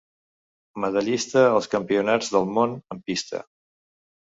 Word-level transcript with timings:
Medallista 0.85 1.43
als 1.59 1.69
Campionats 1.75 2.33
del 2.39 2.51
món 2.57 2.75
en 2.97 3.05
pista. 3.13 3.45